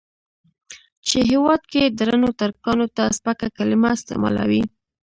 [1.07, 4.63] چې هېواد کې درنو ترکانو ته سپکه کليمه استعمالوي.